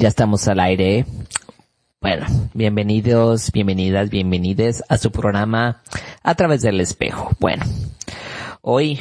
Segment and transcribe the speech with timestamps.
[0.00, 1.06] Ya estamos al aire.
[2.00, 5.82] Bueno, bienvenidos, bienvenidas, bienvenides a su programa
[6.22, 7.30] a través del espejo.
[7.40, 7.64] Bueno,
[8.62, 9.00] hoy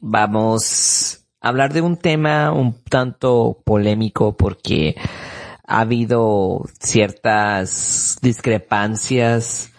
[0.00, 4.94] vamos a hablar de un tema un tanto polémico porque
[5.66, 9.72] ha habido ciertas discrepancias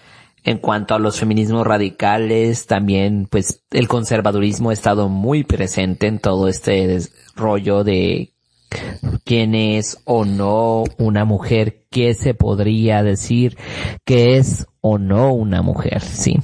[0.44, 6.20] en cuanto a los feminismos radicales, también pues el conservadurismo ha estado muy presente en
[6.20, 7.00] todo este
[7.38, 8.35] rollo de
[9.24, 13.58] quién es o no una mujer, qué se podría decir
[14.06, 16.40] que es o no una mujer, sí.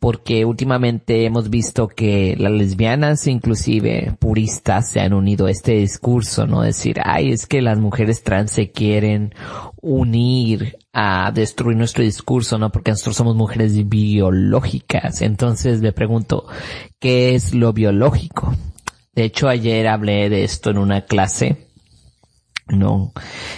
[0.00, 6.46] Porque últimamente hemos visto que las lesbianas, inclusive puristas, se han unido a este discurso,
[6.46, 6.62] ¿no?
[6.62, 9.34] Decir, ay, es que las mujeres trans se quieren
[9.82, 12.70] unir a destruir nuestro discurso, ¿no?
[12.70, 15.20] Porque nosotros somos mujeres biológicas.
[15.20, 16.46] Entonces me pregunto,
[17.00, 18.54] ¿qué es lo biológico?
[19.18, 21.66] De hecho, ayer hablé de esto en una clase,
[22.68, 23.12] ¿no?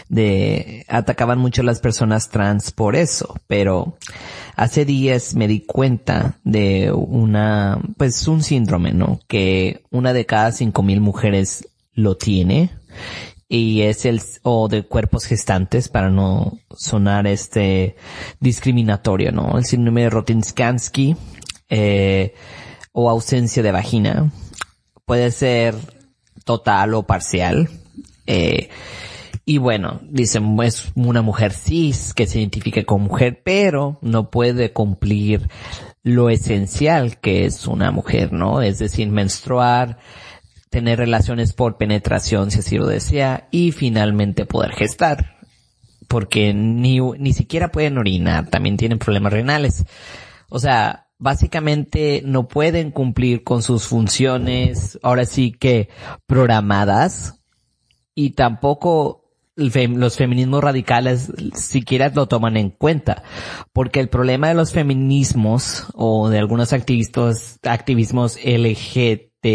[0.09, 3.99] De, atacaban mucho a las personas trans por eso, pero
[4.57, 9.21] hace días me di cuenta de una, pues un síndrome, ¿no?
[9.29, 12.71] Que una de cada cinco mil mujeres lo tiene
[13.47, 17.97] y es el, o de cuerpos gestantes para no sonar este
[18.41, 19.59] discriminatorio, ¿no?
[19.59, 21.17] El síndrome de Rotinskansky,
[21.69, 22.33] eh,
[22.93, 24.33] o ausencia de vagina.
[25.11, 25.75] Puede ser
[26.45, 27.69] total o parcial.
[28.29, 28.69] Eh,
[29.45, 34.73] y bueno, dicen, es una mujer cis que se identifica como mujer, pero no puede
[34.73, 35.49] cumplir
[36.05, 38.63] lo esencial que es una mujer, ¿no?
[38.63, 39.99] Es decir, menstruar,
[40.69, 45.39] tener relaciones por penetración si así lo desea y finalmente poder gestar.
[46.07, 49.85] Porque ni, ni siquiera pueden orinar, también tienen problemas renales.
[50.51, 55.89] O sea, básicamente no pueden cumplir con sus funciones, ahora sí que
[56.27, 57.41] programadas,
[58.15, 59.21] y tampoco
[59.55, 63.23] los feminismos radicales siquiera lo toman en cuenta,
[63.73, 69.47] porque el problema de los feminismos o de algunos activistas, activismos LGBT,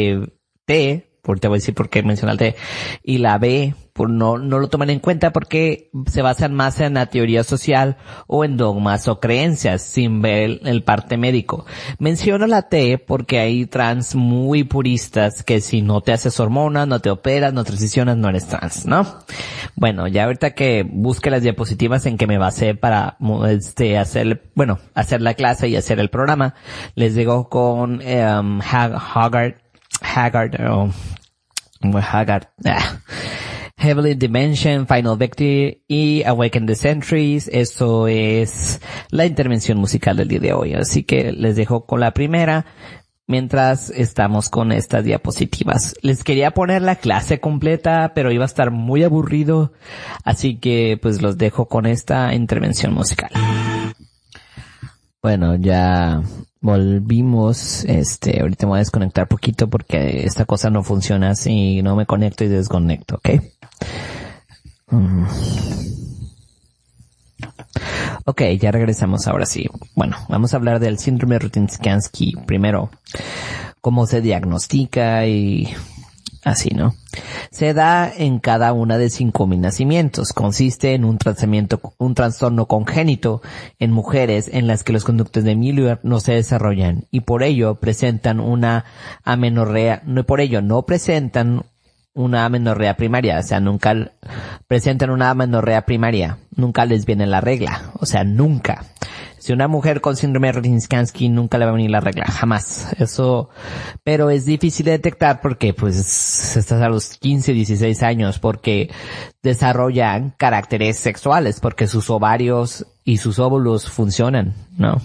[1.26, 2.56] por te voy a decir por qué mencionaste,
[3.04, 6.96] y la B, por no, no lo toman en cuenta porque se basan más en
[6.96, 7.96] la teoría social
[8.28, 11.66] o en dogmas o creencias sin ver el, parte médico.
[11.98, 17.00] Menciono la T porque hay trans muy puristas que si no te haces hormonas, no
[17.00, 19.20] te operas, no transicionas, no eres trans, ¿no?
[19.76, 23.18] Bueno, ya ahorita que busque las diapositivas en que me basé para,
[23.50, 26.54] este, hacer, bueno, hacer la clase y hacer el programa,
[26.96, 28.60] les digo con, um,
[30.02, 30.92] Haggard, oh,
[31.82, 33.00] Haggard, ah.
[33.78, 37.50] Heavily Dimension, Final Victory y Awaken the Centuries.
[37.52, 40.74] Eso es la intervención musical del día de hoy.
[40.74, 42.66] Así que les dejo con la primera
[43.28, 45.96] mientras estamos con estas diapositivas.
[46.02, 49.74] Les quería poner la clase completa, pero iba a estar muy aburrido.
[50.24, 53.30] Así que pues los dejo con esta intervención musical.
[55.22, 56.22] Bueno, ya
[56.66, 61.96] volvimos, este, ahorita me voy a desconectar poquito porque esta cosa no funciona si no
[61.96, 63.30] me conecto y desconecto, ¿ok?
[64.90, 65.26] Mm.
[68.26, 69.70] Ok, ya regresamos ahora sí.
[69.94, 72.90] Bueno, vamos a hablar del síndrome Rutinsky primero.
[73.82, 75.72] Cómo se diagnostica y
[76.46, 76.96] así, ¿no?
[77.52, 80.32] Se da en cada una de cinco mil nacimientos.
[80.32, 81.18] Consiste en un
[81.98, 83.42] un trastorno congénito
[83.80, 87.76] en mujeres en las que los conductos de Miller no se desarrollan y por ello
[87.76, 88.86] presentan una
[89.24, 91.64] amenorrea, no por ello no presentan
[92.14, 94.12] una amenorrea primaria, o sea, nunca
[94.68, 98.86] presentan una amenorrea primaria, nunca les viene la regla, o sea, nunca.
[99.46, 102.88] Si una mujer con síndrome de Rodinsky nunca le va a venir la regla, jamás.
[102.98, 103.50] Eso,
[104.04, 108.90] pero es difícil de detectar porque pues estás a los 15, 16 años porque
[109.44, 115.00] desarrollan caracteres sexuales porque sus ovarios y sus óvulos funcionan, ¿no?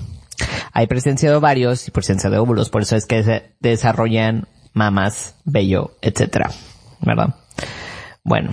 [0.72, 5.34] Hay presencia de ovarios y presencia de óvulos, por eso es que se desarrollan mamas,
[5.44, 6.50] vello, etcétera,
[7.02, 7.34] ¿verdad?
[8.24, 8.52] Bueno,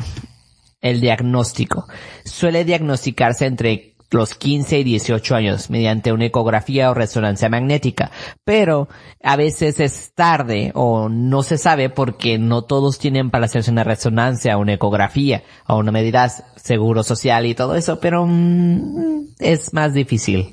[0.81, 1.87] el diagnóstico.
[2.25, 8.11] Suele diagnosticarse entre los 15 y 18 años mediante una ecografía o resonancia magnética,
[8.43, 8.87] pero
[9.21, 13.83] a veces es tarde o no se sabe porque no todos tienen para hacerse una
[13.83, 19.93] resonancia, una ecografía o una medida seguro social y todo eso, pero mm, es más
[19.93, 20.49] difícil,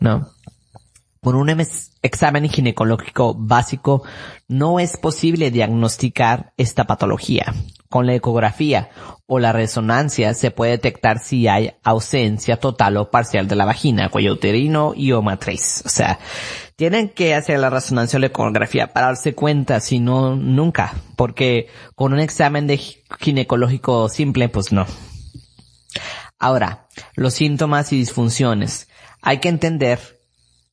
[0.00, 0.30] ¿no?
[1.20, 1.50] Por un
[2.02, 4.02] examen ginecológico básico
[4.46, 7.54] no es posible diagnosticar esta patología.
[7.88, 8.90] Con la ecografía
[9.26, 14.10] o la resonancia se puede detectar si hay ausencia total o parcial de la vagina,
[14.10, 15.82] cuello uterino y o matriz.
[15.86, 16.18] O sea,
[16.76, 21.68] tienen que hacer la resonancia o la ecografía para darse cuenta, si no, nunca, porque
[21.94, 22.78] con un examen de
[23.18, 24.86] ginecológico simple, pues no.
[26.38, 28.88] Ahora, los síntomas y disfunciones.
[29.22, 30.17] Hay que entender,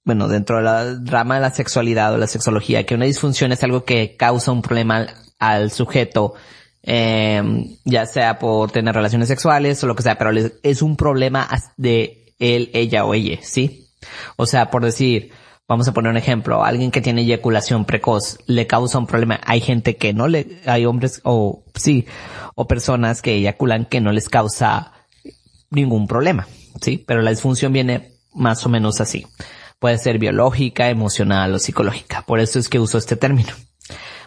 [0.06, 3.64] bueno, dentro de la rama de la sexualidad o la sexología, que una disfunción es
[3.64, 5.08] algo que causa un problema
[5.40, 6.36] al, sujeto,
[6.84, 7.44] eh,
[7.84, 10.32] ya sea por tener relaciones sexuales o lo que sea, pero
[10.64, 13.90] es un problema de él, ella o ella, ¿sí?
[14.38, 15.32] O sea, por decir,
[15.68, 19.40] Vamos a poner un ejemplo, alguien que tiene eyaculación precoz le causa un problema.
[19.46, 22.06] Hay gente que no le, hay hombres o sí,
[22.54, 24.94] o personas que eyaculan que no les causa
[25.72, 26.48] ningún problema,
[26.82, 29.26] sí, pero la disfunción viene más o menos así.
[29.80, 32.24] Puede ser biológica, emocional o psicológica.
[32.24, 33.54] Por eso es que uso este término.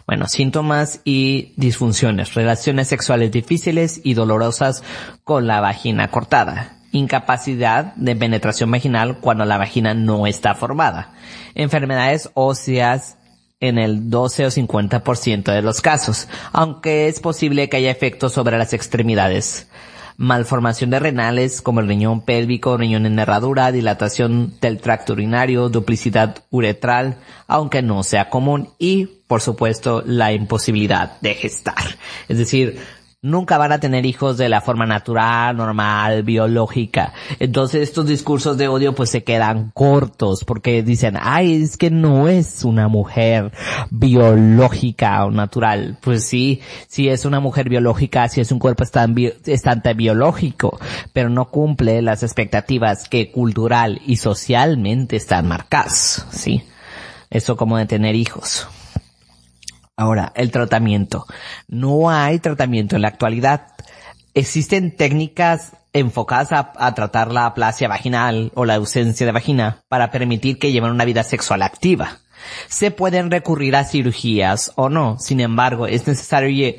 [0.09, 4.83] Bueno, síntomas y disfunciones, relaciones sexuales difíciles y dolorosas
[5.23, 11.13] con la vagina cortada, incapacidad de penetración vaginal cuando la vagina no está formada,
[11.53, 13.17] enfermedades óseas
[13.59, 18.57] en el 12 o 50% de los casos, aunque es posible que haya efectos sobre
[18.57, 19.67] las extremidades.
[20.21, 26.43] Malformación de renales como el riñón pélvico, riñón en herradura, dilatación del tracto urinario, duplicidad
[26.49, 27.15] uretral,
[27.47, 31.95] aunque no sea común, y, por supuesto, la imposibilidad de gestar.
[32.27, 32.81] Es decir,
[33.21, 37.13] nunca van a tener hijos de la forma natural, normal, biológica.
[37.39, 42.29] Entonces estos discursos de odio pues se quedan cortos porque dicen, ay, es que no
[42.29, 43.51] es una mujer
[43.89, 45.97] biológica o natural.
[46.01, 50.79] Pues sí, sí es una mujer biológica, sí es un cuerpo estante biológico,
[51.11, 56.63] pero no cumple las expectativas que cultural y socialmente están marcadas, ¿sí?
[57.29, 58.67] Eso como de tener hijos.
[59.99, 61.25] Ahora, el tratamiento.
[61.67, 63.67] No hay tratamiento en la actualidad.
[64.33, 70.57] Existen técnicas enfocadas a, tratar la aplasia vaginal o la ausencia de vagina para permitir
[70.57, 72.19] que lleven una vida sexual activa.
[72.69, 75.17] Se pueden recurrir a cirugías o no.
[75.19, 76.75] Sin embargo, es necesario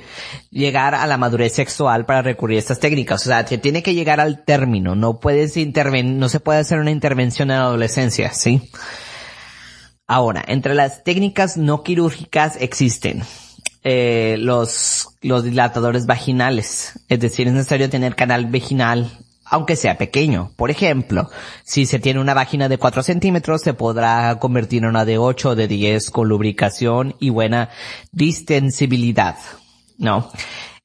[0.51, 3.21] llegar a la madurez sexual para recurrir a estas técnicas.
[3.21, 4.95] O sea, se tiene que llegar al término.
[4.95, 8.71] No puedes intervenir, no se puede hacer una intervención en la adolescencia, ¿sí?
[10.13, 13.23] Ahora, entre las técnicas no quirúrgicas existen
[13.85, 16.99] eh, los, los dilatadores vaginales.
[17.09, 19.09] Es decir, es necesario tener canal vaginal
[19.45, 20.51] aunque sea pequeño.
[20.57, 21.31] Por ejemplo,
[21.63, 25.51] si se tiene una vagina de 4 centímetros, se podrá convertir en una de 8
[25.51, 27.69] o de 10 con lubricación y buena
[28.11, 29.37] distensibilidad.
[29.97, 30.29] ¿No?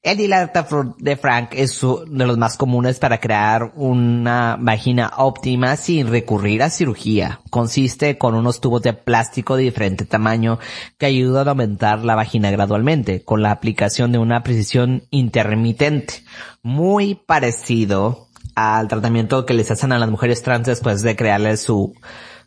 [0.06, 5.74] El dilatador de Frank es uno de los más comunes para crear una vagina óptima
[5.74, 7.40] sin recurrir a cirugía.
[7.50, 10.60] Consiste con unos tubos de plástico de diferente tamaño
[10.96, 16.22] que ayudan a aumentar la vagina gradualmente con la aplicación de una precisión intermitente.
[16.62, 21.94] Muy parecido al tratamiento que les hacen a las mujeres trans después de crearles su,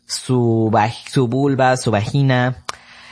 [0.06, 0.74] su,
[1.10, 2.64] su vulva, su vagina,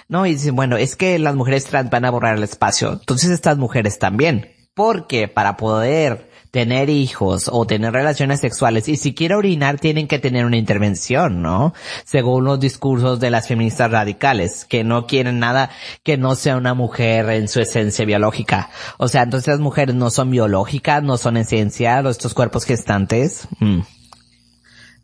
[0.08, 2.92] no, y dicen, bueno, es que las mujeres trans van a borrar el espacio.
[2.92, 4.54] Entonces estas mujeres también.
[4.74, 10.18] Porque para poder tener hijos o tener relaciones sexuales y si quiere orinar tienen que
[10.18, 11.74] tener una intervención, ¿no?
[12.04, 15.70] Según los discursos de las feministas radicales, que no quieren nada
[16.02, 18.70] que no sea una mujer en su esencia biológica.
[18.96, 23.46] O sea, entonces las mujeres no son biológicas, no son esencia, estos cuerpos gestantes.
[23.60, 23.80] Mm.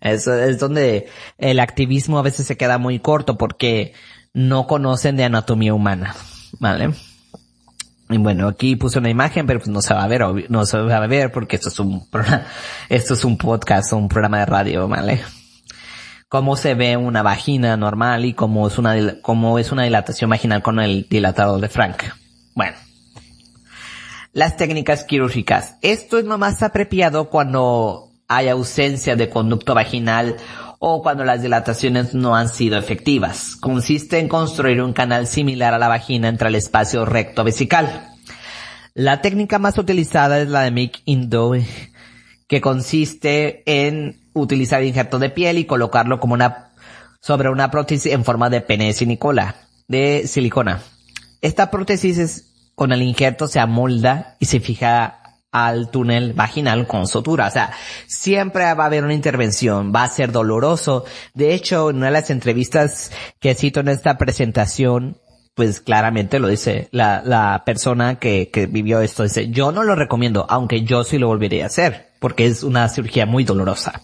[0.01, 1.09] Es donde
[1.39, 3.95] el activismo a veces se queda muy corto porque
[4.35, 6.15] no conocen de anatomía humana,
[6.59, 6.91] ¿vale?
[8.11, 10.77] Y bueno, aquí puse una imagen, pero pues no se va a ver, no se
[10.79, 12.07] va a ver porque esto es un,
[12.91, 15.23] esto es un podcast, un programa de radio, ¿vale?
[16.29, 20.63] Cómo se ve una vagina normal y cómo es una, cómo es una dilatación vaginal
[20.63, 22.03] con el dilatador de Frank.
[22.55, 22.77] Bueno.
[24.33, 25.77] Las técnicas quirúrgicas.
[25.81, 30.37] Esto es lo más apropiado cuando hay ausencia de conducto vaginal
[30.87, 33.57] o cuando las dilataciones no han sido efectivas.
[33.57, 38.11] Consiste en construir un canal similar a la vagina entre el espacio recto vesical.
[38.93, 41.55] La técnica más utilizada es la de Mick Indo,
[42.47, 46.73] que consiste en utilizar injerto de piel y colocarlo como una,
[47.23, 49.57] sobre una prótesis en forma de pene de silicona,
[49.89, 50.83] de silicona.
[51.41, 55.24] Esta prótesis es, con el injerto se amolda y se fija
[55.55, 57.47] al túnel vaginal con sutura.
[57.47, 57.71] O sea,
[58.09, 61.05] siempre va a haber una intervención, va a ser doloroso.
[61.33, 65.17] De hecho, en una de las entrevistas que cito en esta presentación,
[65.55, 69.23] pues claramente lo dice la, la persona que, que vivió esto.
[69.23, 72.89] Dice, yo no lo recomiendo, aunque yo sí lo volvería a hacer porque es una
[72.89, 74.01] cirugía muy dolorosa.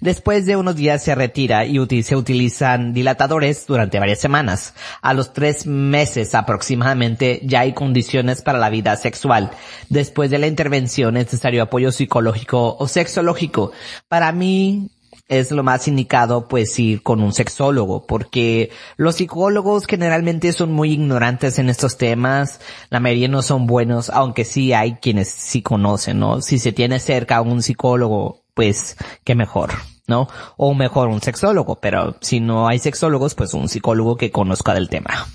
[0.00, 4.72] Después de unos días se retira y se utilizan dilatadores durante varias semanas.
[5.02, 9.50] A los tres meses aproximadamente ya hay condiciones para la vida sexual.
[9.90, 13.72] Después de la intervención es necesario apoyo psicológico o sexológico.
[14.08, 14.88] Para mí,
[15.28, 20.92] es lo más indicado pues ir con un sexólogo, porque los psicólogos generalmente son muy
[20.92, 22.60] ignorantes en estos temas,
[22.90, 26.40] la mayoría no son buenos, aunque sí hay quienes sí conocen, ¿no?
[26.42, 29.72] Si se tiene cerca a un psicólogo, pues qué mejor.
[30.08, 30.28] ¿no?
[30.56, 34.88] O mejor un sexólogo, pero si no hay sexólogos, pues un psicólogo que conozca del
[34.88, 35.28] tema.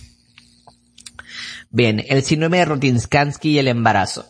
[1.70, 4.25] Bien, el síndrome de Rodinsky y el embarazo.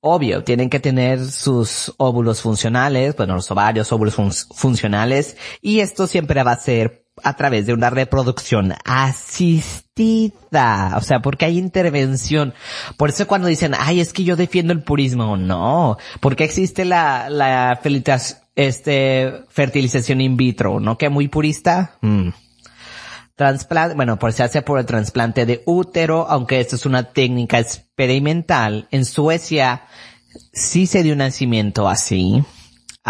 [0.00, 4.14] Obvio, tienen que tener sus óvulos funcionales, bueno, los ovarios, óvulos
[4.54, 9.82] funcionales, y esto siempre va a ser a través de una reproducción asistida.
[10.96, 12.54] O sea, porque hay intervención.
[12.96, 15.36] Por eso cuando dicen, ay, es que yo defiendo el purismo.
[15.36, 17.80] No, porque existe la, la
[18.54, 20.98] este, fertilización in vitro, ¿no?
[20.98, 21.96] Que muy purista.
[22.00, 22.28] Mm.
[23.38, 27.60] Trasplante, bueno, por se hace por el trasplante de útero, aunque esto es una técnica
[27.60, 28.88] experimental.
[28.90, 29.82] En Suecia
[30.52, 32.42] sí se dio un nacimiento así.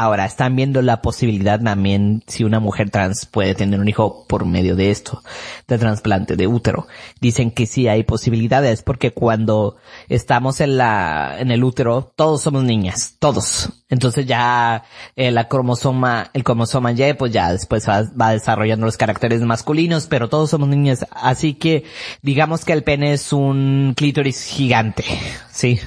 [0.01, 4.47] Ahora, están viendo la posibilidad también si una mujer trans puede tener un hijo por
[4.47, 5.25] medio de esto,
[5.67, 6.87] de trasplante de útero.
[7.21, 9.75] Dicen que sí hay posibilidades porque cuando
[10.09, 13.71] estamos en la, en el útero, todos somos niñas, todos.
[13.89, 14.85] Entonces ya
[15.17, 20.07] eh, la cromosoma, el cromosoma Y, pues ya después va, va, desarrollando los caracteres masculinos,
[20.07, 21.07] pero todos somos niñas.
[21.11, 21.83] Así que
[22.23, 25.05] digamos que el pene es un clítoris gigante,
[25.51, 25.81] sí.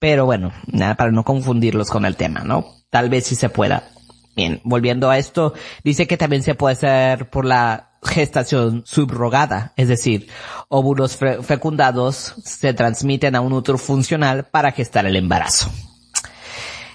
[0.00, 2.83] Pero bueno, nada, para no confundirlos con el tema, ¿no?
[2.94, 3.88] Tal vez sí se pueda.
[4.36, 9.88] Bien, volviendo a esto, dice que también se puede hacer por la gestación subrogada, es
[9.88, 10.28] decir,
[10.68, 15.72] óvulos fecundados se transmiten a un útero funcional para gestar el embarazo.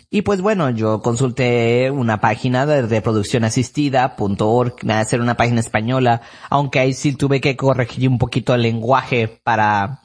[0.10, 6.22] Y pues bueno, yo consulté una página de reproducción asistida.org, nada, hacer una página española,
[6.50, 10.00] aunque ahí sí tuve que corregir un poquito el lenguaje para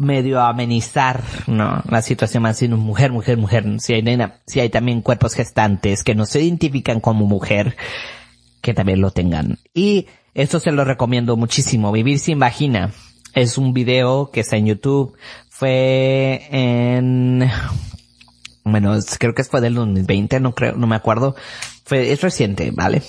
[0.00, 1.82] medio amenizar, ¿no?
[1.88, 3.66] La situación más sino mujer, mujer, mujer.
[3.80, 4.04] Si hay,
[4.46, 7.76] si hay también cuerpos gestantes que no se identifican como mujer,
[8.62, 9.58] que también lo tengan.
[9.74, 11.92] Y esto se lo recomiendo muchísimo.
[11.92, 12.92] Vivir sin vagina.
[13.34, 15.16] Es un video que está en YouTube.
[15.50, 17.50] Fue en,
[18.64, 21.36] bueno, creo que fue del 2020, no creo, no me acuerdo.
[21.84, 23.02] Fue, es reciente, ¿vale?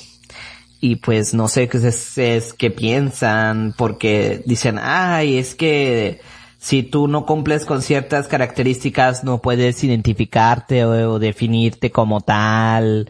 [0.83, 6.19] y pues no sé qué es, es qué piensan porque dicen, ay, es que
[6.61, 13.09] si tú no cumples con ciertas características no puedes identificarte o, definirte como tal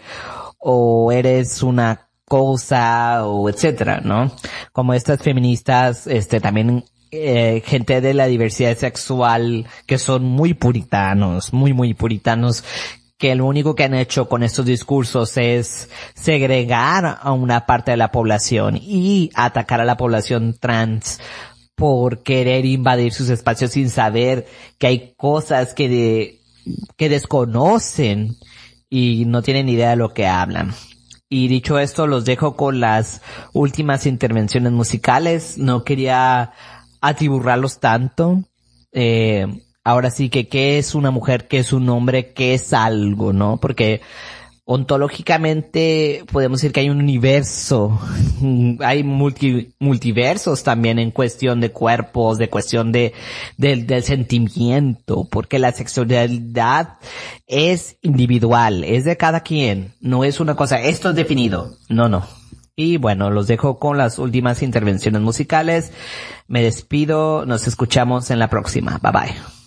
[0.58, 4.31] o eres una cosa o etcétera, ¿no?
[4.72, 11.51] Como estas feministas, este también eh, gente de la diversidad sexual que son muy puritanos,
[11.51, 12.63] muy muy puritanos
[13.17, 17.98] que lo único que han hecho con estos discursos es segregar a una parte de
[17.98, 21.20] la población y atacar a la población trans
[21.82, 24.46] por querer invadir sus espacios sin saber
[24.78, 26.40] que hay cosas que,
[26.96, 28.38] que desconocen
[28.88, 30.76] y no tienen idea de lo que hablan.
[31.28, 35.58] Y dicho esto, los dejo con las últimas intervenciones musicales.
[35.58, 36.52] No quería
[37.02, 38.44] atiburrarlos tanto.
[38.92, 39.48] Eh,
[39.84, 43.58] ahora sí que qué es una mujer, qué es un hombre, qué es algo, ¿no?
[43.58, 44.02] Porque
[44.65, 48.00] ontológicamente podemos decir que hay un universo,
[48.80, 53.13] hay multiversos también en cuestión de cuerpos, de cuestión de,
[53.58, 56.98] del sentimiento, porque la sexualidad
[57.48, 62.25] es individual, es de cada quien, no es una cosa, esto es definido, no, no.
[62.75, 65.91] Y bueno, los dejo con las últimas intervenciones musicales.
[66.48, 68.98] Me despido, nos escuchamos en la próxima.
[69.03, 69.61] Bye bye.